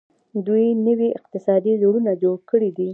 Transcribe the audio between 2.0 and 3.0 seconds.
جوړ کړي دي.